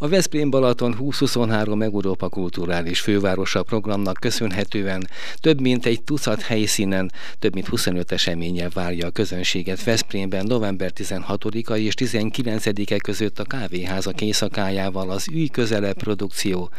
A 0.00 0.08
Veszprém 0.08 0.50
Balaton 0.50 0.90
2023 0.90 1.82
Európa 1.82 2.28
Kulturális 2.28 3.00
Fővárosa 3.00 3.62
programnak 3.62 4.16
köszönhetően 4.20 5.08
több 5.36 5.60
mint 5.60 5.86
egy 5.86 6.02
tucat 6.02 6.42
helyszínen, 6.42 7.12
több 7.38 7.54
mint 7.54 7.66
25 7.66 8.12
eseménye 8.12 8.68
várja 8.68 9.06
a 9.06 9.10
közönséget 9.10 9.84
Veszprémben 9.84 10.46
november 10.46 10.92
16-a 10.94 11.76
és 11.76 11.94
19-e 11.96 12.98
között 12.98 13.38
a 13.38 13.44
Kávéházak 13.44 14.20
éjszakájával 14.20 15.10
az 15.10 15.26
Üj 15.32 15.46
Közelebb 15.46 15.96
produkció. 15.96 16.70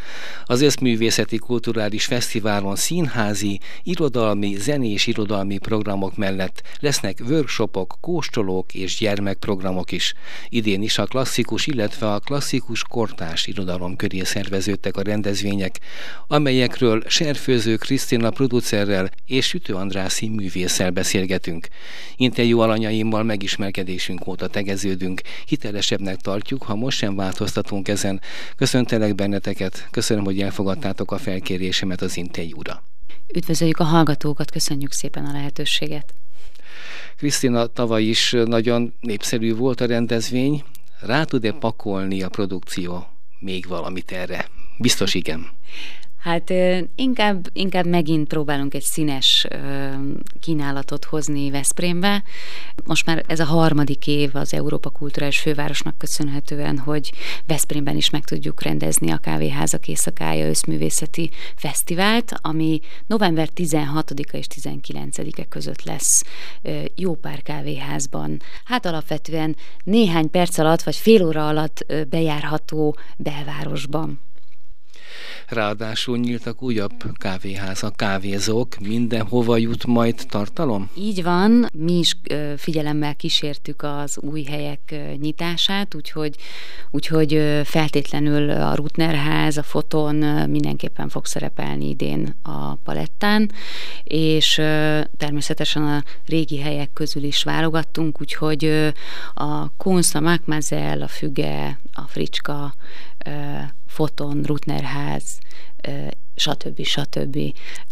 Az 0.44 0.60
Összművészeti 0.60 1.38
Kulturális 1.38 2.04
Fesztiválon 2.04 2.76
színházi, 2.76 3.60
irodalmi, 3.82 4.54
zenés 4.54 5.06
irodalmi 5.06 5.58
programok 5.58 6.16
mellett 6.16 6.62
lesznek 6.78 7.18
workshopok, 7.28 7.94
kóstolók 8.00 8.74
és 8.74 8.96
gyermekprogramok 8.98 9.92
is. 9.92 10.14
Idén 10.48 10.82
is 10.82 10.98
a 10.98 11.04
klasszikus, 11.04 11.66
illetve 11.66 12.12
a 12.12 12.18
klasszikus 12.18 12.82
kor 12.82 13.08
kortárs 13.10 13.46
irodalom 13.46 13.96
köré 13.96 14.22
szerveződtek 14.22 14.96
a 14.96 15.02
rendezvények, 15.02 15.80
amelyekről 16.26 17.02
Serfőző 17.06 17.76
Krisztina 17.76 18.30
producerrel 18.30 19.10
és 19.26 19.46
Sütő 19.46 19.74
Andrászi 19.74 20.28
művésszel 20.28 20.90
beszélgetünk. 20.90 21.68
Interjú 22.16 22.60
alanyaimmal 22.60 23.22
megismerkedésünk 23.22 24.26
óta 24.26 24.46
tegeződünk, 24.46 25.20
hitelesebbnek 25.46 26.16
tartjuk, 26.16 26.62
ha 26.62 26.74
most 26.74 26.98
sem 26.98 27.16
változtatunk 27.16 27.88
ezen. 27.88 28.20
Köszöntelek 28.56 29.14
benneteket, 29.14 29.88
köszönöm, 29.90 30.24
hogy 30.24 30.40
elfogadtátok 30.40 31.12
a 31.12 31.18
felkérésemet 31.18 32.02
az 32.02 32.16
interjúra. 32.16 32.82
Üdvözöljük 33.34 33.78
a 33.78 33.84
hallgatókat, 33.84 34.50
köszönjük 34.50 34.92
szépen 34.92 35.24
a 35.24 35.32
lehetőséget. 35.32 36.14
Krisztina, 37.16 37.66
tavaly 37.66 38.02
is 38.02 38.36
nagyon 38.44 38.94
népszerű 39.00 39.54
volt 39.54 39.80
a 39.80 39.86
rendezvény, 39.86 40.62
rá 41.00 41.24
tud-e 41.24 41.52
pakolni 41.52 42.22
a 42.22 42.28
produkció 42.28 43.06
még 43.38 43.66
valamit 43.66 44.12
erre? 44.12 44.48
Biztos 44.78 45.14
igen. 45.14 45.50
Hát 46.20 46.52
inkább, 46.94 47.48
inkább 47.52 47.86
megint 47.86 48.28
próbálunk 48.28 48.74
egy 48.74 48.82
színes 48.82 49.46
kínálatot 50.40 51.04
hozni 51.04 51.50
Veszprémbe. 51.50 52.22
Most 52.84 53.06
már 53.06 53.24
ez 53.26 53.40
a 53.40 53.44
harmadik 53.44 54.06
év 54.06 54.30
az 54.36 54.54
Európa 54.54 54.90
Kulturális 54.90 55.38
Fővárosnak 55.38 55.98
köszönhetően, 55.98 56.78
hogy 56.78 57.12
Veszprémben 57.46 57.96
is 57.96 58.10
meg 58.10 58.24
tudjuk 58.24 58.62
rendezni 58.62 59.10
a 59.10 59.16
Kávéházak 59.16 59.88
éjszakája 59.88 60.48
összművészeti 60.48 61.30
fesztivált, 61.56 62.32
ami 62.40 62.80
november 63.06 63.48
16-a 63.56 64.36
és 64.36 64.46
19-e 64.60 65.44
között 65.44 65.82
lesz 65.82 66.24
jó 66.94 67.14
pár 67.14 67.42
kávéházban. 67.42 68.42
Hát 68.64 68.86
alapvetően 68.86 69.56
néhány 69.84 70.30
perc 70.30 70.58
alatt, 70.58 70.82
vagy 70.82 70.96
fél 70.96 71.26
óra 71.26 71.48
alatt 71.48 71.86
bejárható 72.08 72.96
belvárosban. 73.16 74.20
Ráadásul 75.48 76.18
nyíltak 76.18 76.62
újabb 76.62 77.04
kávéházak, 77.18 77.96
kávézók, 77.96 78.78
mindenhova 78.78 79.56
jut 79.56 79.86
majd 79.86 80.26
tartalom? 80.28 80.90
Így 80.96 81.22
van, 81.22 81.66
mi 81.72 81.98
is 81.98 82.16
figyelemmel 82.56 83.14
kísértük 83.14 83.82
az 83.82 84.18
új 84.20 84.42
helyek 84.42 84.94
nyitását, 85.20 85.94
úgyhogy, 85.94 86.36
úgyhogy 86.90 87.60
feltétlenül 87.64 88.50
a 88.50 88.74
Rutnerház, 88.74 89.56
a 89.56 89.62
Foton 89.62 90.14
mindenképpen 90.50 91.08
fog 91.08 91.26
szerepelni 91.26 91.88
idén 91.88 92.34
a 92.42 92.74
palettán, 92.74 93.50
és 94.04 94.54
természetesen 95.16 95.82
a 95.82 96.02
régi 96.26 96.58
helyek 96.58 96.92
közül 96.92 97.22
is 97.22 97.42
válogattunk, 97.42 98.20
úgyhogy 98.20 98.92
a 99.34 99.76
Kunst, 99.76 100.14
a 100.14 100.20
Mákmazel, 100.20 101.02
a 101.02 101.08
Füge, 101.08 101.80
a 101.92 102.02
Fricska, 102.08 102.74
Foton, 103.86 104.44
Rutnerház, 104.44 105.38
stb. 106.40 106.84
stb. 106.84 107.38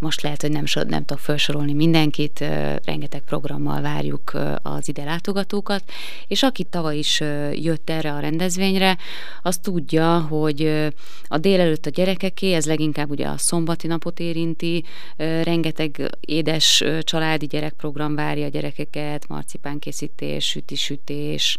Most 0.00 0.22
lehet, 0.22 0.41
hogy 0.41 0.50
nem, 0.50 0.64
nem 0.74 1.04
tudok 1.04 1.22
felsorolni 1.22 1.72
mindenkit, 1.72 2.44
rengeteg 2.84 3.23
programmal 3.27 3.80
várjuk 3.80 4.33
az 4.62 4.89
ide 4.89 5.05
látogatókat, 5.05 5.83
és 6.27 6.42
aki 6.42 6.64
tavaly 6.64 6.98
is 6.98 7.20
jött 7.52 7.90
erre 7.90 8.12
a 8.12 8.20
rendezvényre, 8.20 8.96
az 9.42 9.58
tudja, 9.58 10.20
hogy 10.20 10.89
a 11.28 11.39
délelőtt 11.39 11.86
a 11.86 11.90
gyerekeké, 11.90 12.52
ez 12.52 12.67
leginkább 12.67 13.11
ugye 13.11 13.27
a 13.27 13.39
szombati 13.39 13.86
napot 13.86 14.20
érinti, 14.20 14.84
rengeteg 15.17 16.11
édes 16.20 16.84
családi 17.00 17.46
gyerekprogram 17.46 18.14
várja 18.14 18.44
a 18.44 18.48
gyerekeket, 18.48 19.28
marcipánkészítés, 19.28 20.44
sütisütés, 20.44 21.56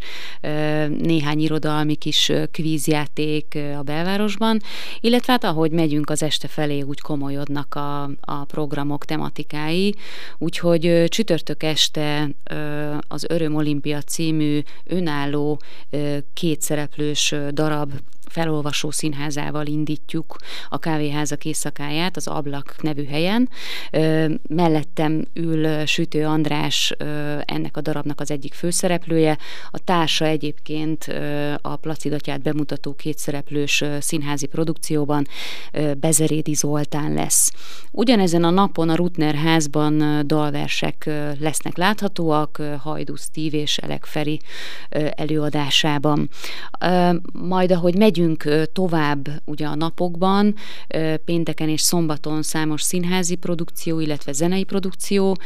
néhány 0.88 1.40
irodalmi 1.40 1.94
kis 1.94 2.32
kvízjáték 2.50 3.58
a 3.78 3.82
belvárosban, 3.82 4.60
illetve 5.00 5.32
hát 5.32 5.44
ahogy 5.44 5.70
megyünk 5.70 6.10
az 6.10 6.22
este 6.22 6.48
felé 6.48 6.79
úgy 6.82 7.00
komolyodnak 7.00 7.74
a, 7.74 8.02
a 8.20 8.44
programok 8.46 9.04
tematikái, 9.04 9.94
úgyhogy 10.38 11.04
csütörtök 11.08 11.62
este 11.62 12.30
az 13.08 13.24
Öröm 13.28 13.54
Olimpia 13.54 14.02
című 14.02 14.62
önálló 14.84 15.60
kétszereplős 16.34 17.34
darab 17.52 17.92
felolvasó 18.30 18.90
színházával 18.90 19.66
indítjuk 19.66 20.36
a 20.68 20.78
kávéházak 20.78 21.44
éjszakáját 21.44 22.16
az 22.16 22.26
Ablak 22.26 22.74
nevű 22.82 23.04
helyen. 23.04 23.48
Mellettem 24.48 25.24
ül 25.34 25.86
Sütő 25.86 26.26
András, 26.26 26.94
ennek 27.44 27.76
a 27.76 27.80
darabnak 27.80 28.20
az 28.20 28.30
egyik 28.30 28.54
főszereplője. 28.54 29.38
A 29.70 29.78
társa 29.78 30.24
egyébként 30.24 31.04
a 31.60 31.76
Placidatját 31.76 32.42
bemutató 32.42 32.94
kétszereplős 32.94 33.84
színházi 34.00 34.46
produkcióban 34.46 35.26
Bezerédi 36.00 36.54
Zoltán 36.54 37.12
lesz. 37.12 37.52
Ugyanezen 37.90 38.44
a 38.44 38.50
napon 38.50 38.88
a 38.88 38.94
Rutner 38.94 39.34
házban 39.34 40.26
dalversek 40.26 41.10
lesznek 41.38 41.76
láthatóak, 41.76 42.62
Hajdú 42.78 43.14
Steve 43.16 43.56
és 43.56 43.78
Elek 43.78 44.04
Feri 44.04 44.40
előadásában. 45.10 46.28
Majd 47.32 47.72
ahogy 47.72 47.96
megyünk 47.96 48.18
megyünk 48.20 48.68
tovább 48.72 49.28
ugye 49.44 49.66
a 49.66 49.74
napokban, 49.74 50.54
pénteken 51.24 51.68
és 51.68 51.80
szombaton 51.80 52.42
számos 52.42 52.82
színházi 52.82 53.34
produkció, 53.34 54.00
illetve 54.00 54.32
zenei 54.32 54.64
produkció 54.64 55.36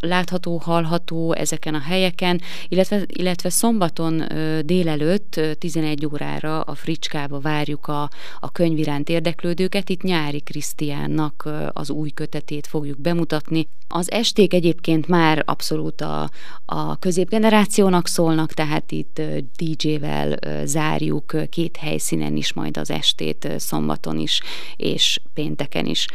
látható, 0.00 0.56
hallható 0.56 1.32
ezeken 1.32 1.74
a 1.74 1.78
helyeken, 1.78 2.40
illetve, 2.68 3.02
illetve 3.06 3.50
szombaton 3.50 4.22
délelőtt 4.64 5.40
11 5.58 6.06
órára 6.06 6.60
a 6.60 6.74
Fricskába 6.74 7.40
várjuk 7.40 7.86
a, 7.86 8.10
a 8.40 8.52
könyv 8.52 8.78
iránt 8.78 9.08
érdeklődőket. 9.08 9.88
Itt 9.88 10.02
Nyári 10.02 10.40
Krisztiánnak 10.40 11.48
az 11.72 11.90
új 11.90 12.10
kötetét 12.10 12.66
fogjuk 12.66 13.00
bemutatni. 13.00 13.66
Az 13.88 14.10
esték 14.10 14.54
egyébként 14.54 15.06
már 15.06 15.42
abszolút 15.46 16.00
a, 16.00 16.30
a 16.64 16.98
középgenerációnak 16.98 18.06
szólnak, 18.06 18.52
tehát 18.52 18.92
itt 18.92 19.20
DJ-vel 19.56 20.38
zárjuk 20.64 21.48
két 21.50 21.63
helyszínen 21.76 22.36
is 22.36 22.52
majd 22.52 22.76
az 22.76 22.90
estét, 22.90 23.48
szombaton 23.56 24.18
is 24.18 24.40
és 24.76 25.20
pénteken 25.34 25.86
is. 25.86 26.06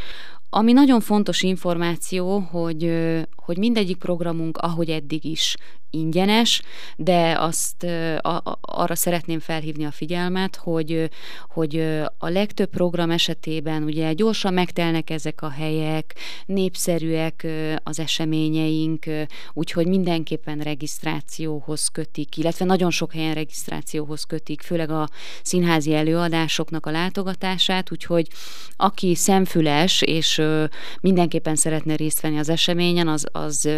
Ami 0.49 0.71
nagyon 0.71 0.99
fontos 0.99 1.41
információ, 1.41 2.39
hogy, 2.39 2.83
hogy 3.49 3.57
mindegyik 3.57 3.97
programunk, 3.97 4.57
ahogy 4.57 4.89
eddig 4.89 5.25
is 5.25 5.55
ingyenes, 5.89 6.61
de 6.95 7.35
azt 7.39 7.83
a, 8.21 8.27
a, 8.27 8.59
arra 8.61 8.95
szeretném 8.95 9.39
felhívni 9.39 9.85
a 9.85 9.91
figyelmet, 9.91 10.55
hogy, 10.55 11.09
hogy 11.49 11.79
a 12.17 12.29
legtöbb 12.29 12.69
program 12.69 13.11
esetében 13.11 13.83
ugye 13.83 14.13
gyorsan 14.13 14.53
megtelnek 14.53 15.09
ezek 15.09 15.41
a 15.41 15.49
helyek, 15.49 16.15
népszerűek 16.45 17.47
az 17.83 17.99
eseményeink, 17.99 19.05
úgyhogy 19.53 19.87
mindenképpen 19.87 20.59
regisztrációhoz 20.59 21.87
kötik, 21.87 22.37
illetve 22.37 22.65
nagyon 22.65 22.91
sok 22.91 23.13
helyen 23.13 23.33
regisztrációhoz 23.33 24.23
kötik, 24.23 24.61
főleg 24.61 24.89
a 24.89 25.09
színházi 25.41 25.93
előadásoknak 25.93 26.85
a 26.85 26.91
látogatását, 26.91 27.91
úgyhogy 27.91 28.27
aki 28.75 29.15
szemfüles 29.15 30.01
és 30.01 30.41
mindenképpen 31.01 31.55
szeretne 31.55 31.95
részt 31.95 32.21
venni 32.21 32.37
az 32.37 32.49
eseményen, 32.49 33.07
az, 33.07 33.25
az 33.39 33.69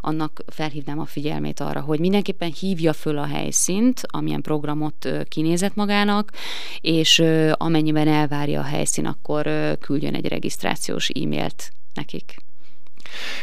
annak 0.00 0.42
felhívnám 0.46 0.98
a 0.98 1.04
figyelmét 1.04 1.60
arra, 1.60 1.80
hogy 1.80 2.00
mindenképpen 2.00 2.52
hívja 2.60 2.92
föl 2.92 3.18
a 3.18 3.26
helyszínt, 3.26 4.00
amilyen 4.06 4.42
programot 4.42 5.08
kinézett 5.28 5.74
magának, 5.74 6.32
és 6.80 7.22
amennyiben 7.52 8.08
elvárja 8.08 8.60
a 8.60 8.64
helyszín, 8.64 9.06
akkor 9.06 9.50
küldjön 9.80 10.14
egy 10.14 10.26
regisztrációs 10.26 11.08
e-mailt 11.08 11.72
nekik. 11.94 12.36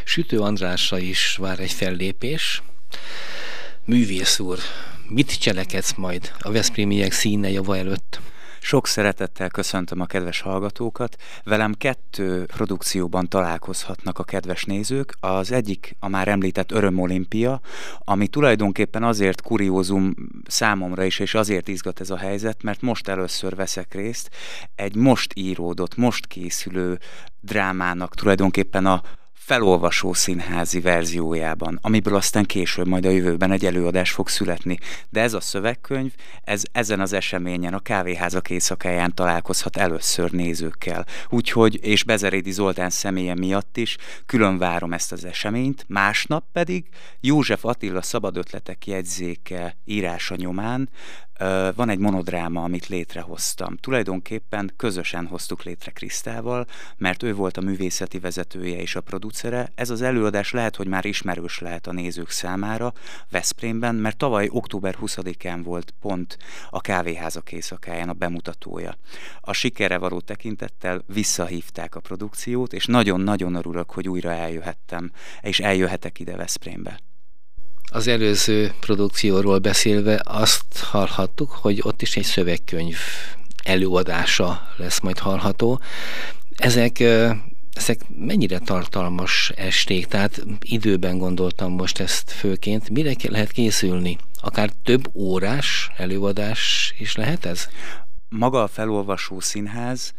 Sütő 0.04 0.40
Andrásra 0.40 0.98
is 0.98 1.36
vár 1.40 1.60
egy 1.60 1.72
fellépés. 1.72 2.64
Művész 3.86 4.40
úr, 4.40 4.60
mit 5.10 5.40
cselekedsz 5.40 5.94
majd 5.94 6.32
a 6.40 6.52
Veszprémiek 6.52 7.12
színe 7.12 7.50
java 7.50 7.78
előtt? 7.78 8.20
Sok 8.66 8.88
szeretettel 8.88 9.50
köszöntöm 9.50 10.00
a 10.00 10.06
kedves 10.06 10.42
hallgatókat. 10.42 11.16
Velem 11.44 11.74
kettő 11.74 12.46
produkcióban 12.46 13.28
találkozhatnak 13.28 14.20
a 14.20 14.24
kedves 14.24 14.64
nézők. 14.64 15.14
Az 15.20 15.52
egyik 15.52 15.96
a 16.00 16.08
már 16.08 16.28
említett 16.28 16.72
Öröm 16.72 17.00
Olimpia, 17.00 17.62
ami 18.00 18.28
tulajdonképpen 18.28 19.04
azért 19.04 19.42
kuriózum 19.42 20.14
számomra 20.48 21.04
is, 21.04 21.20
és 21.20 21.34
azért 21.34 21.68
izgat 21.68 22.00
ez 22.00 22.10
a 22.10 22.18
helyzet, 22.18 22.64
mert 22.64 22.82
most 22.82 23.08
először 23.08 23.56
veszek 23.56 23.94
részt 23.94 24.30
egy 24.76 24.96
most 24.96 25.34
íródott, 25.36 25.96
most 25.96 26.28
készülő 26.28 27.00
drámának 27.42 28.16
tulajdonképpen 28.16 28.86
a 28.86 29.02
felolvasó 29.46 30.14
színházi 30.14 30.80
verziójában, 30.80 31.80
amiből 31.82 32.16
aztán 32.16 32.46
később 32.46 32.88
majd 32.88 33.06
a 33.06 33.10
jövőben 33.10 33.52
egy 33.52 33.66
előadás 33.66 34.12
fog 34.12 34.28
születni. 34.30 34.78
De 35.10 35.22
ez 35.22 35.34
a 35.34 35.40
szövegkönyv, 35.40 36.14
ez 36.44 36.64
ezen 36.72 37.00
az 37.00 37.14
eseményen, 37.14 37.74
a 37.74 37.80
kávéházak 37.80 38.50
éjszakáján 38.50 39.14
találkozhat 39.14 39.78
először 39.78 40.32
nézőkkel. 40.32 41.06
Úgyhogy, 41.30 41.80
és 41.82 42.04
Bezerédi 42.04 42.52
Zoltán 42.52 42.90
személye 42.90 43.36
miatt 43.36 43.78
is 43.78 43.98
külön 44.26 44.58
várom 44.58 44.94
ezt 44.94 45.12
az 45.12 45.26
eseményt, 45.26 45.86
másnap 45.88 46.44
pedig 46.52 46.86
József 47.20 47.66
Attila 47.66 48.02
szabad 48.02 48.38
ötletek 48.38 48.88
jegyzéke 48.88 49.78
írása 49.86 50.36
nyomán 50.36 50.90
van 51.76 51.90
egy 51.90 52.00
monodráma, 52.00 52.64
amit 52.64 52.88
létrehoztam. 52.88 53.78
Tulajdonképpen 53.78 54.72
közösen 54.78 55.26
hoztuk 55.26 55.64
létre 55.64 55.92
Krisztával, 55.92 56.66
mert 56.98 57.24
ő 57.24 57.34
volt 57.34 57.58
a 57.58 57.62
művészeti 57.62 58.20
vezetője 58.20 58.82
és 58.82 58.96
a 58.96 59.02
producere. 59.02 59.72
Ez 59.76 59.90
az 59.90 60.02
előadás 60.02 60.52
lehet, 60.52 60.76
hogy 60.76 60.88
már 60.88 61.06
ismerős 61.06 61.60
lehet 61.60 61.88
a 61.88 61.92
nézők 61.92 62.30
számára 62.30 62.94
Veszprémben, 63.30 63.96
mert 63.96 64.18
tavaly 64.18 64.48
október 64.52 64.98
20-án 65.02 65.60
volt 65.64 65.94
pont 66.02 66.38
a 66.70 66.82
kávéházak 66.82 67.52
éjszakáján 67.52 68.10
a 68.10 68.14
bemutatója. 68.14 68.98
A 69.42 69.54
sikerre 69.54 69.98
való 69.98 70.20
tekintettel 70.20 71.04
visszahívták 71.08 71.96
a 71.96 72.00
produkciót, 72.00 72.74
és 72.74 72.86
nagyon-nagyon 72.86 73.56
örülök, 73.56 73.92
hogy 73.92 74.10
újra 74.10 74.32
eljöhettem, 74.32 75.12
és 75.42 75.60
eljöhetek 75.60 76.20
ide 76.20 76.36
Veszprémbe. 76.36 77.00
Az 77.96 78.08
előző 78.08 78.74
produkcióról 78.80 79.60
beszélve 79.60 80.22
azt 80.24 80.80
hallhattuk, 80.80 81.52
hogy 81.52 81.80
ott 81.84 82.02
is 82.02 82.16
egy 82.16 82.24
szövegkönyv 82.24 82.98
előadása 83.64 84.68
lesz 84.78 85.00
majd 85.00 85.20
hallható. 85.20 85.80
Ezek 86.56 87.00
ezek 87.74 88.00
mennyire 88.10 88.60
tartalmas 88.60 89.52
esték, 89.56 90.06
tehát 90.06 90.46
időben 90.60 91.18
gondoltam 91.18 91.72
most 91.72 92.00
ezt 92.00 92.32
főként. 92.32 92.90
Mire 92.90 93.14
lehet 93.28 93.52
készülni? 93.52 94.18
Akár 94.42 94.70
több 94.84 95.10
órás 95.14 95.90
előadás 95.98 96.94
is 96.98 97.16
lehet 97.16 97.46
ez? 97.46 97.68
Maga 98.30 98.64
a 98.64 98.68
felolvasó 98.68 99.40
színház 99.40 100.14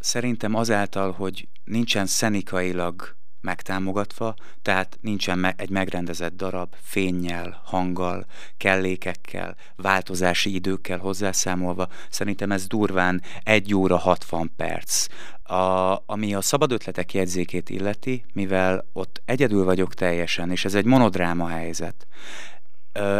szerintem 0.00 0.54
azáltal, 0.54 1.12
hogy 1.12 1.48
nincsen 1.64 2.06
szenikailag 2.06 3.16
megtámogatva, 3.40 4.34
tehát 4.62 4.98
nincsen 5.00 5.38
me- 5.38 5.60
egy 5.60 5.70
megrendezett 5.70 6.36
darab 6.36 6.74
fényjel, 6.82 7.60
hanggal, 7.64 8.26
kellékekkel, 8.56 9.56
változási 9.76 10.54
időkkel 10.54 10.98
hozzászámolva. 10.98 11.88
Szerintem 12.10 12.52
ez 12.52 12.66
durván 12.66 13.22
egy 13.42 13.74
óra 13.74 13.96
60 13.96 14.50
perc. 14.56 15.06
A, 15.42 15.96
ami 16.06 16.34
a 16.34 16.40
szabad 16.40 16.72
ötletek 16.72 17.14
jegyzékét 17.14 17.70
illeti, 17.70 18.24
mivel 18.32 18.84
ott 18.92 19.22
egyedül 19.24 19.64
vagyok 19.64 19.94
teljesen, 19.94 20.50
és 20.50 20.64
ez 20.64 20.74
egy 20.74 20.84
monodráma 20.84 21.48
helyzet, 21.48 22.06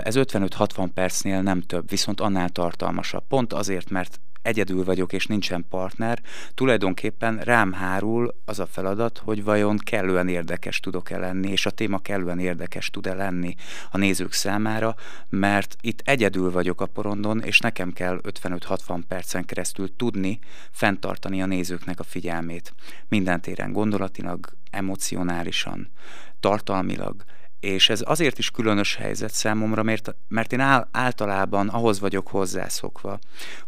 ez 0.02 0.14
55-60 0.16 0.88
percnél 0.94 1.42
nem 1.42 1.60
több, 1.60 1.90
viszont 1.90 2.20
annál 2.20 2.48
tartalmasabb. 2.48 3.24
Pont 3.28 3.52
azért, 3.52 3.90
mert 3.90 4.20
egyedül 4.48 4.84
vagyok 4.84 5.12
és 5.12 5.26
nincsen 5.26 5.64
partner, 5.68 6.22
tulajdonképpen 6.54 7.38
rám 7.38 7.72
hárul 7.72 8.34
az 8.44 8.58
a 8.58 8.66
feladat, 8.66 9.18
hogy 9.18 9.44
vajon 9.44 9.78
kellően 9.78 10.28
érdekes 10.28 10.80
tudok-e 10.80 11.18
lenni, 11.18 11.50
és 11.50 11.66
a 11.66 11.70
téma 11.70 11.98
kellően 11.98 12.38
érdekes 12.38 12.90
tud-e 12.90 13.14
lenni 13.14 13.54
a 13.90 13.98
nézők 13.98 14.32
számára, 14.32 14.94
mert 15.28 15.76
itt 15.80 16.00
egyedül 16.04 16.50
vagyok 16.50 16.80
a 16.80 16.86
porondon, 16.86 17.42
és 17.42 17.58
nekem 17.58 17.92
kell 17.92 18.20
55-60 18.22 19.00
percen 19.08 19.44
keresztül 19.44 19.96
tudni 19.96 20.38
fenntartani 20.70 21.42
a 21.42 21.46
nézőknek 21.46 22.00
a 22.00 22.04
figyelmét. 22.04 22.74
Minden 23.08 23.40
téren 23.40 23.72
gondolatilag, 23.72 24.46
emocionálisan, 24.70 25.90
tartalmilag, 26.40 27.24
és 27.60 27.88
ez 27.88 28.02
azért 28.04 28.38
is 28.38 28.50
különös 28.50 28.94
helyzet 28.94 29.32
számomra, 29.32 29.82
mert, 29.82 30.14
mert 30.28 30.52
én 30.52 30.60
általában 30.90 31.68
ahhoz 31.68 32.00
vagyok 32.00 32.28
hozzászokva, 32.28 33.18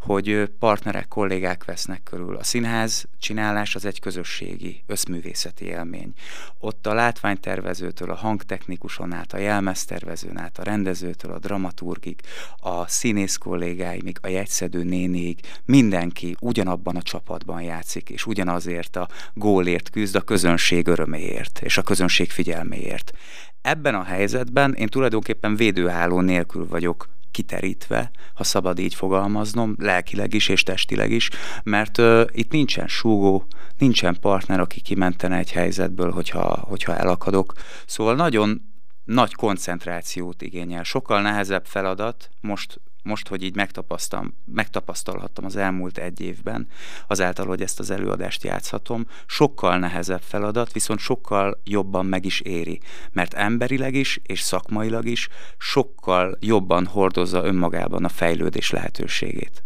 hogy 0.00 0.50
partnerek, 0.58 1.08
kollégák 1.08 1.64
vesznek 1.64 2.02
körül. 2.02 2.36
A 2.36 2.44
színház 2.44 3.04
csinálás 3.18 3.74
az 3.74 3.84
egy 3.84 4.00
közösségi, 4.00 4.82
összművészeti 4.86 5.64
élmény. 5.64 6.12
Ott 6.58 6.86
a 6.86 6.94
látványtervezőtől, 6.94 8.10
a 8.10 8.14
hangtechnikuson 8.14 9.12
át, 9.12 9.32
a 9.32 9.38
jelmeztervezőn 9.38 10.38
át, 10.38 10.58
a 10.58 10.62
rendezőtől, 10.62 11.32
a 11.32 11.38
dramaturgig, 11.38 12.20
a 12.56 12.88
színész 12.88 13.36
kollégáimig, 13.36 14.18
a 14.22 14.28
jegyszedő 14.28 14.82
nénig, 14.82 15.40
mindenki 15.64 16.36
ugyanabban 16.40 16.96
a 16.96 17.02
csapatban 17.02 17.62
játszik, 17.62 18.10
és 18.10 18.26
ugyanazért 18.26 18.96
a 18.96 19.08
gólért 19.34 19.90
küzd 19.90 20.16
a 20.16 20.20
közönség 20.20 20.86
öröméért, 20.86 21.60
és 21.62 21.78
a 21.78 21.82
közönség 21.82 22.30
figyelméért 22.30 23.12
Ebben 23.62 23.94
a 23.94 24.02
helyzetben 24.02 24.74
én 24.74 24.86
tulajdonképpen 24.86 25.56
védőháló 25.56 26.20
nélkül 26.20 26.66
vagyok 26.66 27.08
kiterítve, 27.30 28.10
ha 28.34 28.44
szabad 28.44 28.78
így 28.78 28.94
fogalmaznom, 28.94 29.74
lelkileg 29.78 30.34
is 30.34 30.48
és 30.48 30.62
testileg 30.62 31.10
is, 31.10 31.30
mert 31.62 31.98
uh, 31.98 32.22
itt 32.32 32.52
nincsen 32.52 32.88
súgó, 32.88 33.46
nincsen 33.78 34.16
partner, 34.20 34.60
aki 34.60 34.80
kimentene 34.80 35.36
egy 35.36 35.52
helyzetből, 35.52 36.10
hogyha, 36.10 36.64
hogyha 36.68 36.96
elakadok. 36.96 37.52
Szóval 37.86 38.14
nagyon 38.14 38.62
nagy 39.04 39.34
koncentrációt 39.34 40.42
igényel. 40.42 40.82
Sokkal 40.82 41.20
nehezebb 41.20 41.66
feladat 41.66 42.30
most 42.40 42.80
most, 43.02 43.28
hogy 43.28 43.42
így 43.42 43.54
megtapasztalhattam 44.44 45.44
az 45.44 45.56
elmúlt 45.56 45.98
egy 45.98 46.20
évben, 46.20 46.68
azáltal, 47.06 47.46
hogy 47.46 47.62
ezt 47.62 47.78
az 47.78 47.90
előadást 47.90 48.44
játszhatom, 48.44 49.06
sokkal 49.26 49.78
nehezebb 49.78 50.22
feladat, 50.22 50.72
viszont 50.72 51.00
sokkal 51.00 51.60
jobban 51.64 52.06
meg 52.06 52.24
is 52.24 52.40
éri, 52.40 52.80
mert 53.12 53.34
emberileg 53.34 53.94
is 53.94 54.20
és 54.22 54.40
szakmailag 54.40 55.06
is 55.06 55.28
sokkal 55.58 56.36
jobban 56.40 56.86
hordozza 56.86 57.44
önmagában 57.44 58.04
a 58.04 58.08
fejlődés 58.08 58.70
lehetőségét. 58.70 59.62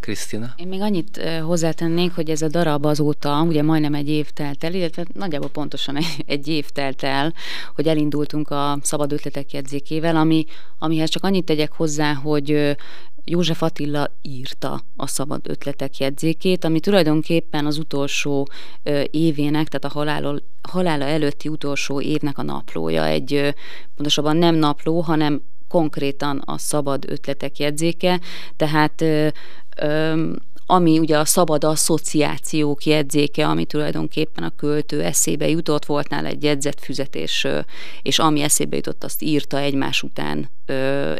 Krisztina? 0.00 0.54
Én 0.56 0.68
még 0.68 0.80
annyit 0.80 1.20
hozzátennék, 1.42 2.14
hogy 2.14 2.30
ez 2.30 2.42
a 2.42 2.48
darab 2.48 2.84
azóta, 2.84 3.42
ugye 3.42 3.62
majdnem 3.62 3.94
egy 3.94 4.08
év 4.08 4.30
telt 4.30 4.64
el, 4.64 4.74
illetve 4.74 5.06
nagyjából 5.14 5.48
pontosan 5.48 5.98
egy 6.26 6.48
év 6.48 6.70
telt 6.70 7.02
el, 7.02 7.34
hogy 7.74 7.88
elindultunk 7.88 8.50
a 8.50 8.78
Szabad 8.82 9.12
Ötletek 9.12 9.52
jegyzékével, 9.52 10.16
ami, 10.16 10.44
amihez 10.78 11.10
csak 11.10 11.24
annyit 11.24 11.44
tegyek 11.44 11.72
hozzá, 11.72 12.14
hogy 12.14 12.76
József 13.24 13.62
Attila 13.62 14.10
írta 14.22 14.80
a 14.96 15.06
Szabad 15.06 15.48
Ötletek 15.48 15.98
jegyzékét, 15.98 16.64
ami 16.64 16.80
tulajdonképpen 16.80 17.66
az 17.66 17.78
utolsó 17.78 18.48
évének, 19.10 19.68
tehát 19.68 19.84
a 19.84 19.98
halála, 19.98 20.40
halála 20.68 21.04
előtti 21.04 21.48
utolsó 21.48 22.00
évnek 22.00 22.38
a 22.38 22.42
naplója. 22.42 23.06
Egy, 23.06 23.54
pontosabban 23.94 24.36
nem 24.36 24.54
napló, 24.54 25.00
hanem 25.00 25.42
konkrétan 25.72 26.42
a 26.44 26.58
szabad 26.58 27.10
ötletek 27.10 27.58
jegyzéke, 27.58 28.20
tehát 28.56 29.00
ö, 29.00 29.28
ö, 29.76 30.32
ami 30.72 30.98
ugye 30.98 31.18
a 31.18 31.24
szabad 31.24 31.64
asszociációk 31.64 32.84
jegyzéke, 32.84 33.46
ami 33.46 33.64
tulajdonképpen 33.64 34.44
a 34.44 34.56
költő 34.56 35.02
eszébe 35.02 35.48
jutott, 35.48 35.84
volt 35.84 36.08
nála 36.08 36.28
egy 36.28 36.42
jegyzetfüzet, 36.42 37.14
és, 37.14 37.48
és 38.02 38.18
ami 38.18 38.40
eszébe 38.40 38.76
jutott, 38.76 39.04
azt 39.04 39.22
írta 39.22 39.58
egymás 39.58 40.02
után, 40.02 40.50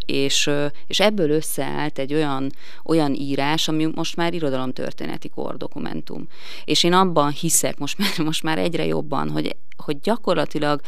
és, 0.06 0.50
és 0.86 1.00
ebből 1.00 1.30
összeállt 1.30 1.98
egy 1.98 2.14
olyan, 2.14 2.52
olyan 2.84 3.14
írás, 3.14 3.68
ami 3.68 3.88
most 3.94 4.16
már 4.16 4.34
irodalomtörténeti 4.34 5.28
kordokumentum. 5.28 6.26
És 6.64 6.84
én 6.84 6.92
abban 6.92 7.30
hiszek 7.30 7.78
most 7.78 7.98
már, 7.98 8.18
most 8.28 8.42
már 8.42 8.58
egyre 8.58 8.84
jobban, 8.86 9.30
hogy, 9.30 9.56
hogy 9.76 10.00
gyakorlatilag 10.00 10.80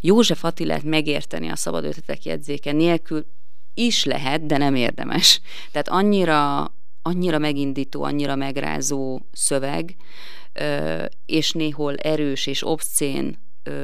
József 0.00 0.44
Attilát 0.44 0.82
megérteni 0.82 1.48
a 1.48 1.56
szabad 1.56 1.84
ötletek 1.84 2.24
jegyzéke 2.24 2.72
nélkül 2.72 3.26
is 3.74 4.04
lehet, 4.04 4.46
de 4.46 4.56
nem 4.56 4.74
érdemes. 4.74 5.40
Tehát 5.72 5.88
annyira 5.88 6.70
annyira 7.02 7.38
megindító, 7.38 8.02
annyira 8.02 8.36
megrázó 8.36 9.20
szöveg, 9.32 9.96
és 11.26 11.52
néhol 11.52 11.96
erős 11.96 12.46
és 12.46 12.66
obszcén, 12.66 13.38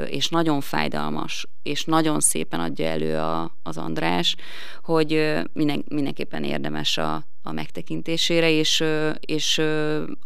és 0.06 0.28
nagyon 0.28 0.60
fájdalmas, 0.60 1.46
és 1.62 1.84
nagyon 1.84 2.20
szépen 2.20 2.60
adja 2.60 2.86
elő 2.86 3.16
a, 3.16 3.56
az 3.62 3.76
András, 3.76 4.36
hogy 4.82 5.34
minden, 5.52 5.84
mindenképpen 5.88 6.44
érdemes 6.44 6.98
a, 6.98 7.24
a 7.42 7.52
megtekintésére, 7.52 8.50
és, 8.50 8.84
és 9.20 9.62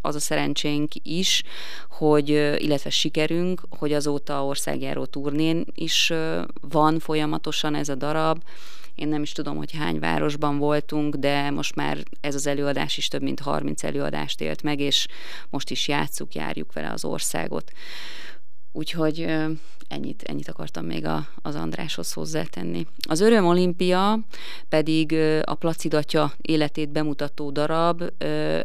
az 0.00 0.14
a 0.14 0.20
szerencsénk 0.20 0.92
is, 1.02 1.42
hogy, 1.88 2.28
illetve 2.58 2.90
sikerünk, 2.90 3.61
hogy 3.78 3.92
azóta 3.92 4.44
országjáró 4.44 5.04
turnén 5.04 5.64
is 5.75 6.12
van 6.61 6.99
folyamatosan 6.99 7.75
ez 7.75 7.88
a 7.88 7.94
darab, 7.94 8.42
én 8.94 9.08
nem 9.08 9.22
is 9.22 9.32
tudom, 9.32 9.56
hogy 9.56 9.72
hány 9.72 9.99
városban 9.99 10.58
voltunk, 10.58 11.14
de 11.14 11.50
most 11.50 11.75
már 11.75 11.99
ez 12.20 12.34
az 12.34 12.46
előadás 12.46 12.96
is 12.96 13.08
több 13.08 13.22
mint 13.22 13.40
30 13.40 13.84
előadást 13.84 14.40
élt 14.40 14.62
meg, 14.62 14.80
és 14.80 15.06
most 15.50 15.70
is 15.70 15.88
játsszuk, 15.88 16.34
járjuk 16.34 16.72
vele 16.72 16.90
az 16.90 17.04
országot. 17.04 17.72
Úgyhogy 18.72 19.20
ennyit, 19.88 20.22
ennyit 20.22 20.49
akartam 20.49 20.84
még 20.84 21.04
a, 21.06 21.26
az 21.42 21.54
Andráshoz 21.54 22.12
hozzátenni. 22.12 22.87
Az 23.08 23.20
Öröm 23.20 23.46
Olimpia 23.46 24.18
pedig 24.68 25.14
a 25.44 25.54
Placidatja 25.54 26.32
életét 26.40 26.90
bemutató 26.90 27.50
darab, 27.50 28.02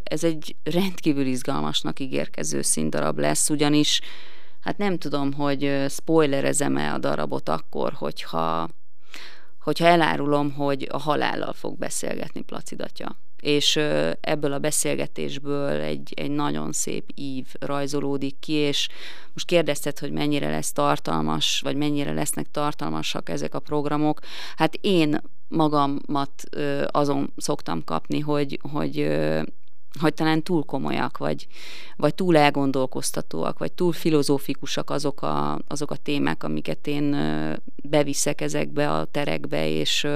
ez 0.03 0.23
egy 0.23 0.55
rendkívül 0.63 1.25
izgalmasnak 1.25 1.99
ígérkező 1.99 2.61
színdarab 2.61 3.19
lesz, 3.19 3.49
ugyanis 3.49 4.01
hát 4.59 4.77
nem 4.77 4.97
tudom, 4.97 5.33
hogy 5.33 5.85
spoilerezem-e 5.89 6.93
a 6.93 6.97
darabot 6.97 7.49
akkor, 7.49 7.93
hogyha, 7.93 8.69
hogyha 9.67 9.85
elárulom, 9.85 10.51
hogy 10.51 10.87
a 10.91 10.97
halállal 10.97 11.53
fog 11.53 11.77
beszélgetni 11.77 12.41
Placidatja 12.41 13.17
és 13.41 13.75
ebből 14.21 14.53
a 14.53 14.59
beszélgetésből 14.59 15.81
egy, 15.81 16.13
egy 16.15 16.31
nagyon 16.31 16.71
szép 16.71 17.11
ív 17.15 17.47
rajzolódik 17.59 18.39
ki, 18.39 18.51
és 18.51 18.87
most 19.33 19.45
kérdezted, 19.45 19.99
hogy 19.99 20.11
mennyire 20.11 20.49
lesz 20.49 20.71
tartalmas, 20.71 21.61
vagy 21.63 21.75
mennyire 21.75 22.13
lesznek 22.13 22.51
tartalmasak 22.51 23.29
ezek 23.29 23.55
a 23.55 23.59
programok. 23.59 24.19
Hát 24.55 24.75
én 24.81 25.21
magamat 25.47 26.43
azon 26.85 27.33
szoktam 27.37 27.83
kapni, 27.83 28.19
hogy, 28.19 28.59
hogy 28.71 29.17
hogy 29.99 30.13
talán 30.13 30.43
túl 30.43 30.63
komolyak, 30.63 31.17
vagy, 31.17 31.47
vagy 31.95 32.15
túl 32.15 32.37
elgondolkoztatóak, 32.37 33.59
vagy 33.59 33.71
túl 33.71 33.93
filozófikusak 33.93 34.89
azok 34.89 35.21
a, 35.21 35.59
azok 35.67 35.91
a 35.91 35.95
témák, 35.95 36.43
amiket 36.43 36.87
én 36.87 37.15
beviszek 37.83 38.41
ezekbe 38.41 38.91
a 38.91 39.05
terekbe, 39.05 39.69
és, 39.69 40.07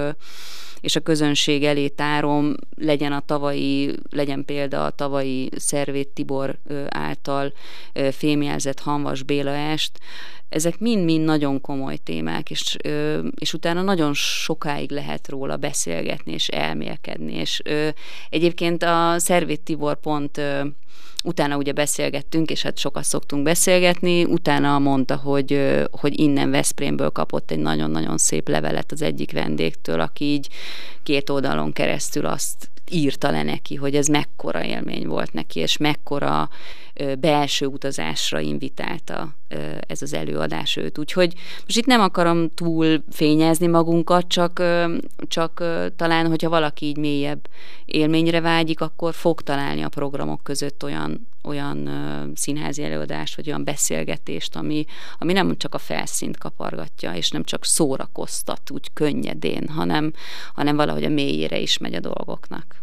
és 0.82 0.96
a 0.96 1.00
közönség 1.00 1.64
elé 1.64 1.88
tárom, 1.88 2.56
legyen 2.76 3.12
a 3.12 3.20
tavalyi, 3.26 3.96
legyen 4.10 4.46
példa 4.46 4.86
a 4.86 4.90
tavalyi 4.90 5.50
Szervét 5.56 6.08
Tibor 6.08 6.60
által 6.90 7.54
fémjelzett 8.12 8.80
Hanvas 8.80 9.24
Béla 9.24 9.56
est, 9.56 10.00
ezek 10.52 10.80
mind-mind 10.80 11.26
nagyon 11.26 11.62
komoly 11.62 11.98
témák, 11.98 12.50
és, 12.50 12.78
és 13.36 13.54
utána 13.54 13.82
nagyon 13.82 14.14
sokáig 14.14 14.92
lehet 14.92 15.30
róla 15.30 15.58
beszélgetni 15.58 16.32
és 16.32 16.48
elmélkedni, 16.48 17.34
és 17.34 17.62
egyébként 18.30 18.84
a 18.84 19.16
Szervét 19.18 19.62
Tibor 19.72 20.00
pont 20.00 20.42
utána 21.24 21.58
ugye 21.58 21.72
beszélgettünk, 21.72 22.50
és 22.52 22.62
hát 22.62 22.78
sokat 22.78 23.04
szoktunk 23.04 23.44
beszélgetni, 23.44 24.24
utána 24.24 24.80
mondta, 24.80 25.16
hogy, 25.16 25.78
hogy 25.92 26.20
innen 26.20 26.52
Veszprémből 26.52 27.10
kapott 27.10 27.52
egy 27.52 27.60
nagyon-nagyon 27.60 28.18
szép 28.18 28.48
levelet 28.48 28.92
az 28.92 29.02
egyik 29.02 29.32
vendégtől, 29.32 30.00
aki 30.00 30.26
így 30.26 30.48
két 31.04 31.30
oldalon 31.30 31.74
keresztül 31.74 32.26
azt 32.26 32.70
írta 32.92 33.32
le 33.32 33.44
neki, 33.44 33.76
hogy 33.76 33.96
ez 33.96 34.08
mekkora 34.08 34.64
élmény 34.64 35.08
volt 35.08 35.34
neki, 35.34 35.60
és 35.60 35.78
mekkora 35.78 36.50
belső 37.20 37.66
utazásra 37.66 38.40
invitálta 38.40 39.36
ez 39.88 40.02
az 40.02 40.14
előadás 40.14 40.76
őt. 40.76 40.98
Úgyhogy 40.98 41.34
most 41.64 41.78
itt 41.78 41.86
nem 41.86 42.02
akarom 42.02 42.54
túl 42.54 43.04
fényezni 43.10 43.68
magunkat, 43.68 44.28
csak, 44.28 44.64
csak 45.28 45.64
talán, 45.96 46.28
hogyha 46.28 46.50
valaki 46.50 46.86
így 46.86 46.98
mélyebb 46.98 47.48
élményre 47.86 48.42
vágyik, 48.42 48.82
akkor 48.82 49.14
fog 49.14 49.42
találni 49.42 49.82
a 49.82 49.90
programok 49.90 50.44
között 50.44 50.84
olyan, 50.84 51.28
olyan 51.44 51.90
színházi 52.36 52.84
előadást, 52.84 53.36
vagy 53.36 53.48
olyan 53.48 53.64
beszélgetést, 53.64 54.56
ami, 54.56 54.86
ami 55.18 55.34
nem 55.34 55.58
csak 55.58 55.74
a 55.74 55.78
felszínt 55.78 56.38
kapargatja, 56.38 57.14
és 57.14 57.30
nem 57.30 57.44
csak 57.44 57.66
szórakoztat 57.66 58.72
úgy 58.72 58.94
könnyedén, 58.94 59.68
hanem, 59.68 60.14
hanem 60.54 60.76
valahogy 60.76 61.04
a 61.04 61.10
mélyére 61.10 61.58
is 61.60 61.78
megy 61.78 61.94
a 61.94 62.00
dolgoknak. 62.00 62.82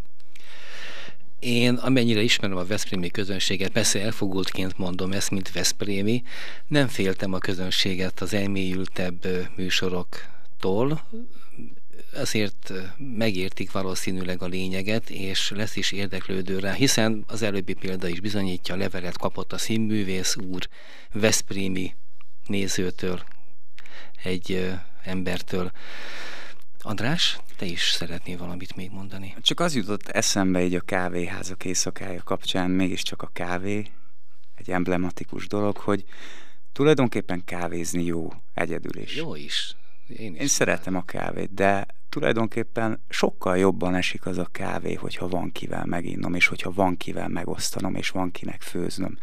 Én 1.38 1.74
amennyire 1.74 2.20
ismerem 2.20 2.56
a 2.56 2.64
Veszprémi 2.64 3.10
közönséget, 3.10 3.70
persze 3.70 4.00
elfogultként 4.02 4.78
mondom 4.78 5.12
ezt, 5.12 5.30
mint 5.30 5.52
Veszprémi, 5.52 6.22
nem 6.66 6.88
féltem 6.88 7.32
a 7.32 7.38
közönséget 7.38 8.20
az 8.20 8.34
elmélyültebb 8.34 9.26
műsoroktól, 9.56 11.02
azért 12.14 12.72
megértik 12.96 13.72
valószínűleg 13.72 14.42
a 14.42 14.46
lényeget, 14.46 15.10
és 15.10 15.50
lesz 15.50 15.76
is 15.76 15.92
érdeklődő 15.92 16.58
rá, 16.58 16.72
hiszen 16.72 17.24
az 17.26 17.42
előbbi 17.42 17.72
példa 17.72 18.08
is 18.08 18.20
bizonyítja, 18.20 18.76
levelet 18.76 19.18
kapott 19.18 19.52
a 19.52 19.58
színművész 19.58 20.36
úr 20.36 20.68
Veszprémi 21.12 21.94
nézőtől, 22.46 23.22
egy 24.22 24.70
embertől. 25.04 25.70
András, 26.80 27.38
te 27.56 27.66
is 27.66 27.90
szeretnél 27.90 28.38
valamit 28.38 28.76
még 28.76 28.90
mondani? 28.90 29.36
Csak 29.40 29.60
az 29.60 29.74
jutott 29.74 30.08
eszembe 30.08 30.64
így 30.64 30.74
a 30.74 30.80
kávéházak 30.80 31.64
éjszakája 31.64 32.22
kapcsán, 32.22 32.70
mégiscsak 32.70 33.22
a 33.22 33.30
kávé, 33.32 33.90
egy 34.54 34.70
emblematikus 34.70 35.46
dolog, 35.46 35.76
hogy 35.76 36.04
tulajdonképpen 36.72 37.44
kávézni 37.44 38.04
jó 38.04 38.32
egyedül 38.54 38.96
is. 39.02 39.16
Jó 39.16 39.34
is. 39.34 39.76
Én, 40.16 40.34
is 40.34 40.40
Én 40.40 40.46
szeretem 40.46 40.94
a 40.94 41.02
kávét, 41.02 41.54
de 41.54 41.86
tulajdonképpen 42.08 43.00
sokkal 43.08 43.58
jobban 43.58 43.94
esik 43.94 44.26
az 44.26 44.38
a 44.38 44.48
kávé, 44.52 44.94
hogyha 44.94 45.28
van 45.28 45.52
kivel 45.52 45.84
meginnom, 45.84 46.34
és 46.34 46.46
hogyha 46.46 46.72
van 46.72 46.96
kivel 46.96 47.28
megosztanom, 47.28 47.94
és 47.94 48.10
van 48.10 48.30
kinek 48.30 48.62
főznöm. 48.62 49.18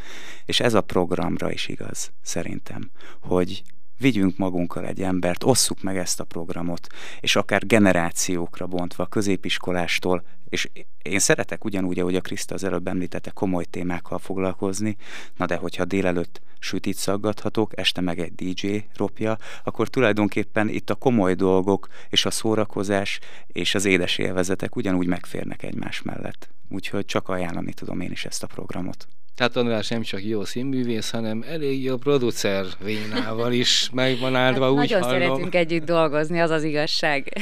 És 0.45 0.59
ez 0.59 0.73
a 0.73 0.81
programra 0.81 1.51
is 1.51 1.67
igaz, 1.67 2.11
szerintem, 2.21 2.91
hogy 3.19 3.63
vigyünk 3.97 4.37
magunkkal 4.37 4.85
egy 4.85 5.01
embert, 5.01 5.43
osszuk 5.43 5.81
meg 5.81 5.97
ezt 5.97 6.19
a 6.19 6.23
programot, 6.23 6.87
és 7.19 7.35
akár 7.35 7.65
generációkra 7.65 8.67
bontva, 8.67 9.05
középiskolástól, 9.05 10.23
és 10.49 10.69
én 11.01 11.19
szeretek 11.19 11.65
ugyanúgy, 11.65 11.99
ahogy 11.99 12.15
a 12.15 12.21
Kriszta 12.21 12.53
az 12.53 12.63
előbb 12.63 12.87
említette, 12.87 13.29
komoly 13.31 13.63
témákkal 13.63 14.19
foglalkozni, 14.19 14.95
na 15.37 15.45
de 15.45 15.55
hogyha 15.55 15.85
délelőtt 15.85 16.41
sütit 16.59 16.97
szaggathatok, 16.97 17.77
este 17.77 18.01
meg 18.01 18.19
egy 18.19 18.33
DJ 18.35 18.77
ropja, 18.95 19.37
akkor 19.63 19.87
tulajdonképpen 19.87 20.69
itt 20.69 20.89
a 20.89 20.95
komoly 20.95 21.33
dolgok 21.33 21.87
és 22.09 22.25
a 22.25 22.31
szórakozás 22.31 23.19
és 23.47 23.75
az 23.75 23.85
édes 23.85 24.17
élvezetek 24.17 24.75
ugyanúgy 24.75 25.07
megférnek 25.07 25.63
egymás 25.63 26.01
mellett. 26.01 26.49
Úgyhogy 26.69 27.05
csak 27.05 27.29
ajánlani 27.29 27.73
tudom 27.73 27.99
én 27.99 28.11
is 28.11 28.25
ezt 28.25 28.43
a 28.43 28.47
programot. 28.47 29.07
Tehát 29.35 29.55
András 29.55 29.87
nem 29.87 30.01
csak 30.01 30.23
jó 30.23 30.43
színművész, 30.43 31.09
hanem 31.09 31.43
elég 31.47 31.83
jó 31.83 31.97
producer 31.97 32.65
vénával 32.83 33.53
is 33.53 33.89
megvan 33.93 34.35
áldva, 34.35 34.63
hát 34.63 34.73
úgy 34.73 34.77
Nagyon 34.77 35.01
hallom. 35.01 35.19
szeretünk 35.19 35.55
együtt 35.55 35.85
dolgozni, 35.85 36.39
az 36.39 36.49
az 36.49 36.63
igazság. 36.63 37.33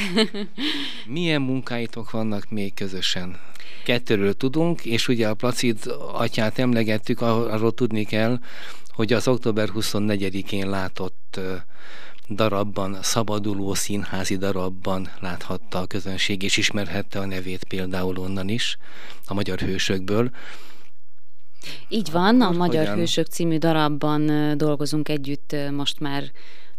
Milyen 1.05 1.41
munkáitok 1.41 2.11
vannak 2.11 2.49
még 2.49 2.73
közösen? 2.73 3.39
Kettőről 3.83 4.33
tudunk, 4.33 4.85
és 4.85 5.07
ugye 5.07 5.27
a 5.27 5.33
Placid 5.33 5.77
atyát 6.11 6.59
emlegettük, 6.59 7.21
arról 7.21 7.73
tudni 7.73 8.03
kell, 8.03 8.39
hogy 8.93 9.13
az 9.13 9.27
október 9.27 9.69
24-én 9.75 10.69
látott 10.69 11.39
darabban, 12.29 12.97
szabaduló 13.01 13.73
színházi 13.73 14.37
darabban 14.37 15.09
láthatta 15.19 15.79
a 15.79 15.85
közönség, 15.85 16.43
és 16.43 16.57
ismerhette 16.57 17.19
a 17.19 17.25
nevét 17.25 17.63
például 17.63 18.17
onnan 18.17 18.49
is, 18.49 18.77
a 19.25 19.33
magyar 19.33 19.59
hősökből. 19.59 20.31
Így 21.89 22.11
van, 22.11 22.41
a 22.41 22.51
Magyar 22.51 22.81
hogyan? 22.81 22.97
Hősök 22.97 23.27
című 23.27 23.57
darabban 23.57 24.53
dolgozunk 24.57 25.09
együtt 25.09 25.55
most 25.71 25.99
már 25.99 26.23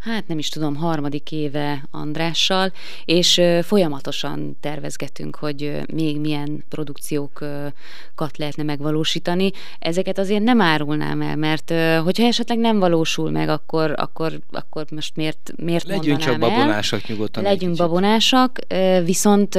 hát 0.05 0.29
nem 0.29 0.38
is 0.38 0.49
tudom, 0.49 0.76
harmadik 0.76 1.33
éve 1.33 1.85
Andrással, 1.91 2.73
és 3.05 3.41
folyamatosan 3.62 4.57
tervezgetünk, 4.61 5.37
hogy 5.37 5.81
még 5.93 6.21
milyen 6.21 6.64
produkciókat 6.69 8.37
lehetne 8.37 8.62
megvalósítani. 8.62 9.50
Ezeket 9.79 10.19
azért 10.19 10.43
nem 10.43 10.61
árulnám 10.61 11.23
el, 11.23 11.37
mert 11.37 11.73
hogyha 12.03 12.26
esetleg 12.26 12.59
nem 12.59 12.79
valósul 12.79 13.31
meg, 13.31 13.49
akkor, 13.49 13.95
akkor, 13.97 14.38
akkor 14.50 14.85
most 14.91 15.17
miért, 15.17 15.53
miért 15.57 15.87
Legyünk 15.87 16.19
csak 16.19 16.38
babonásak 16.38 17.07
nyugodtan. 17.07 17.43
Legyünk 17.43 17.76
babonásak, 17.76 18.59
viszont 19.05 19.59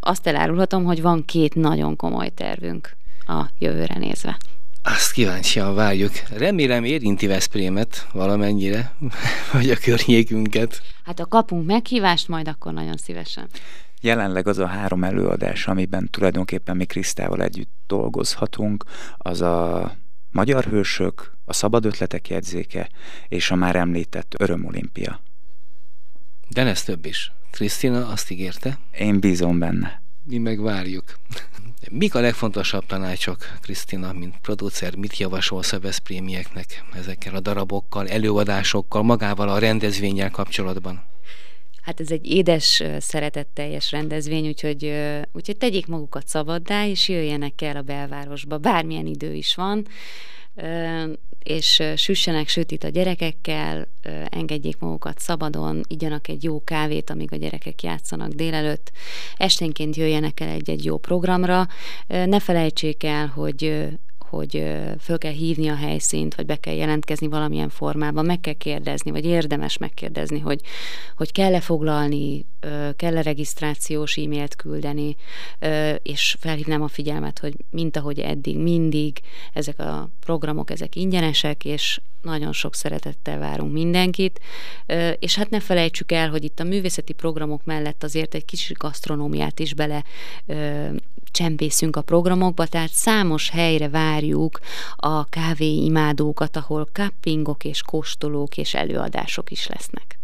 azt 0.00 0.26
elárulhatom, 0.26 0.84
hogy 0.84 1.02
van 1.02 1.24
két 1.24 1.54
nagyon 1.54 1.96
komoly 1.96 2.28
tervünk 2.28 2.96
a 3.26 3.50
jövőre 3.58 3.98
nézve. 3.98 4.38
Azt 4.82 5.12
kíváncsian 5.12 5.74
várjuk. 5.74 6.12
Remélem 6.36 6.84
érinti 6.84 7.26
Veszprémet 7.26 8.06
valamennyire, 8.12 8.94
vagy 9.52 9.70
a 9.70 9.76
környékünket. 9.76 10.82
Hát 11.04 11.20
a 11.20 11.26
kapunk 11.26 11.66
meghívást, 11.66 12.28
majd 12.28 12.48
akkor 12.48 12.72
nagyon 12.72 12.96
szívesen. 12.96 13.48
Jelenleg 14.00 14.48
az 14.48 14.58
a 14.58 14.66
három 14.66 15.04
előadás, 15.04 15.66
amiben 15.66 16.08
tulajdonképpen 16.10 16.76
mi 16.76 16.84
Krisztával 16.84 17.42
együtt 17.42 17.72
dolgozhatunk, 17.86 18.84
az 19.16 19.40
a 19.40 19.92
Magyar 20.30 20.64
Hősök, 20.64 21.32
a 21.44 21.52
Szabad 21.52 21.84
Ötletek 21.84 22.28
jegyzéke 22.28 22.88
és 23.28 23.50
a 23.50 23.54
már 23.54 23.76
említett 23.76 24.34
Örömolimpia. 24.38 25.20
De 26.48 26.62
lesz 26.64 26.84
több 26.84 27.06
is. 27.06 27.32
Krisztina 27.50 28.08
azt 28.08 28.30
ígérte? 28.30 28.78
Én 28.98 29.20
bízom 29.20 29.58
benne. 29.58 30.03
Mi 30.26 30.38
meg 30.38 30.60
várjuk. 30.60 31.04
Mik 31.90 32.14
a 32.14 32.20
legfontosabb 32.20 32.86
tanácsok, 32.86 33.36
Krisztina, 33.60 34.12
mint 34.12 34.34
producer, 34.42 34.96
mit 34.96 35.18
javasolsz 35.18 35.72
a 35.72 35.80
Veszprémieknek 35.80 36.84
ezekkel 36.94 37.34
a 37.34 37.40
darabokkal, 37.40 38.08
előadásokkal, 38.08 39.02
magával 39.02 39.48
a 39.48 39.58
rendezvényel 39.58 40.30
kapcsolatban? 40.30 41.04
Hát 41.82 42.00
ez 42.00 42.10
egy 42.10 42.26
édes, 42.26 42.82
szeretetteljes 42.98 43.90
rendezvény, 43.90 44.46
úgyhogy, 44.46 44.92
úgyhogy 45.32 45.56
tegyék 45.56 45.86
magukat 45.86 46.28
szabaddá, 46.28 46.86
és 46.86 47.08
jöjjenek 47.08 47.62
el 47.62 47.76
a 47.76 47.82
belvárosba, 47.82 48.58
bármilyen 48.58 49.06
idő 49.06 49.34
is 49.34 49.54
van 49.54 49.86
és 51.42 51.82
süssenek 51.96 52.48
sütit 52.48 52.84
a 52.84 52.88
gyerekekkel, 52.88 53.88
engedjék 54.28 54.78
magukat 54.78 55.18
szabadon, 55.18 55.80
igyanak 55.86 56.28
egy 56.28 56.44
jó 56.44 56.64
kávét, 56.64 57.10
amíg 57.10 57.32
a 57.32 57.36
gyerekek 57.36 57.82
játszanak 57.82 58.32
délelőtt, 58.32 58.92
esténként 59.36 59.96
jöjjenek 59.96 60.40
el 60.40 60.48
egy-egy 60.48 60.84
jó 60.84 60.98
programra. 60.98 61.66
Ne 62.06 62.40
felejtsék 62.40 63.04
el, 63.04 63.26
hogy 63.26 63.88
hogy 64.28 64.64
föl 65.00 65.18
kell 65.18 65.32
hívni 65.32 65.68
a 65.68 65.76
helyszínt, 65.76 66.34
vagy 66.34 66.46
be 66.46 66.56
kell 66.56 66.74
jelentkezni 66.74 67.26
valamilyen 67.26 67.68
formában, 67.68 68.24
meg 68.24 68.40
kell 68.40 68.52
kérdezni, 68.52 69.10
vagy 69.10 69.24
érdemes 69.24 69.78
megkérdezni, 69.78 70.38
hogy, 70.38 70.60
hogy 71.16 71.32
kell-e 71.32 71.60
foglalni, 71.60 72.46
kell-e 72.96 73.22
regisztrációs 73.22 74.16
e-mailt 74.16 74.56
küldeni, 74.56 75.16
és 76.02 76.36
felhívnám 76.40 76.82
a 76.82 76.88
figyelmet, 76.88 77.38
hogy 77.38 77.54
mint 77.70 77.96
ahogy 77.96 78.18
eddig, 78.18 78.58
mindig 78.58 79.20
ezek 79.52 79.78
a 79.78 80.08
programok, 80.20 80.70
ezek 80.70 80.96
ingyenesek, 80.96 81.64
és 81.64 82.00
nagyon 82.22 82.52
sok 82.52 82.74
szeretettel 82.74 83.38
várunk 83.38 83.72
mindenkit, 83.72 84.40
és 85.18 85.34
hát 85.34 85.50
ne 85.50 85.60
felejtsük 85.60 86.12
el, 86.12 86.30
hogy 86.30 86.44
itt 86.44 86.60
a 86.60 86.64
művészeti 86.64 87.12
programok 87.12 87.64
mellett 87.64 88.02
azért 88.02 88.34
egy 88.34 88.44
kis 88.44 88.72
gasztronómiát 88.74 89.60
is 89.60 89.74
bele 89.74 90.04
csempészünk 91.34 91.96
a 91.96 92.02
programokba, 92.02 92.66
tehát 92.66 92.90
számos 92.90 93.50
helyre 93.50 93.88
várjuk 93.88 94.60
a 94.96 95.24
kávé 95.24 95.74
imádókat, 95.74 96.56
ahol 96.56 96.88
cuppingok 96.92 97.64
és 97.64 97.82
kóstolók 97.82 98.56
és 98.56 98.74
előadások 98.74 99.50
is 99.50 99.66
lesznek. 99.66 100.18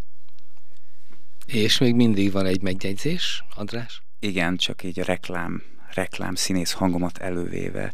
És 1.46 1.78
még 1.78 1.94
mindig 1.94 2.32
van 2.32 2.46
egy 2.46 2.62
megjegyzés, 2.62 3.44
András? 3.56 4.02
Igen, 4.18 4.56
csak 4.56 4.82
így 4.82 5.00
a 5.00 5.04
reklám, 5.04 5.62
reklám 5.94 6.34
színész 6.34 6.72
hangomat 6.72 7.18
elővéve 7.18 7.92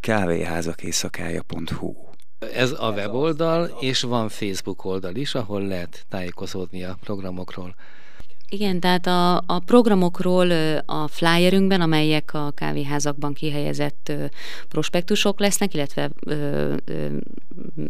kávéházakéjszakája.hu 0.00 1.94
Ez 2.38 2.72
a 2.78 2.90
weboldal, 2.90 3.76
és 3.80 4.00
van 4.00 4.28
Facebook 4.28 4.84
oldal 4.84 5.14
is, 5.14 5.34
ahol 5.34 5.62
lehet 5.66 6.04
tájékozódni 6.08 6.84
a 6.84 6.96
programokról. 7.00 7.74
Igen, 8.52 8.80
tehát 8.80 9.06
a, 9.06 9.36
a 9.36 9.58
programokról 9.58 10.50
a 10.86 11.08
flyerünkben, 11.08 11.80
amelyek 11.80 12.34
a 12.34 12.50
kávéházakban 12.50 13.32
kihelyezett 13.32 14.12
prospektusok 14.68 15.40
lesznek, 15.40 15.74
illetve 15.74 16.10
ö, 16.26 16.74
ö, 16.84 17.06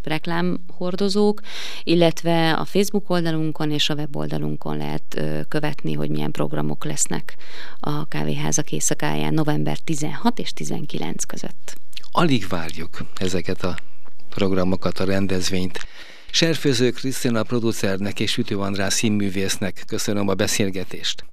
reklámhordozók, 0.02 1.40
illetve 1.82 2.52
a 2.52 2.64
Facebook 2.64 3.10
oldalunkon 3.10 3.70
és 3.70 3.88
a 3.88 3.94
weboldalunkon 3.94 4.76
lehet 4.76 5.14
ö, 5.16 5.40
követni, 5.48 5.92
hogy 5.92 6.10
milyen 6.10 6.30
programok 6.30 6.84
lesznek 6.84 7.36
a 7.80 8.08
kávéházak 8.08 8.72
éjszakáján 8.72 9.34
november 9.34 9.78
16 9.78 10.38
és 10.38 10.52
19 10.52 11.24
között. 11.24 11.76
Alig 12.12 12.46
várjuk 12.48 12.98
ezeket 13.16 13.62
a 13.62 13.76
programokat, 14.28 14.98
a 14.98 15.04
rendezvényt. 15.04 15.78
Serfőző 16.34 16.90
Krisztina 16.90 17.42
producernek 17.42 18.20
és 18.20 18.36
Ütő 18.36 18.58
András 18.58 18.92
színművésznek 18.92 19.82
köszönöm 19.86 20.28
a 20.28 20.34
beszélgetést. 20.34 21.24